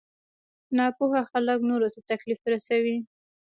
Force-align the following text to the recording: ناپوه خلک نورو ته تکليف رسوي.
ناپوه 0.77 1.19
خلک 1.31 1.59
نورو 1.69 1.87
ته 1.93 1.99
تکليف 2.09 2.41
رسوي. 2.53 2.97